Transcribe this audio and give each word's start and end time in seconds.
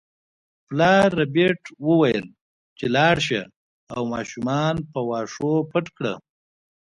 پلار 0.67 1.07
ربیټ 1.19 1.61
وویل 1.87 2.25
چې 2.77 2.85
لاړه 2.95 3.21
شه 3.27 3.41
او 3.93 4.01
ماشومان 4.13 4.75
په 4.91 4.99
واښو 5.09 5.51
پټ 5.71 5.85
کړه 5.97 6.13